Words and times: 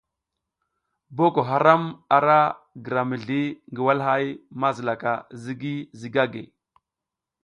Boko 1.17 1.41
haram 1.49 1.83
ara 2.17 2.37
gira 2.87 3.03
mizli 3.09 3.41
ngi 3.71 3.81
walahay 3.87 4.25
mazilaka 4.61 5.11
ZIGI 5.43 5.75
ZIGAGUE. 5.99 6.43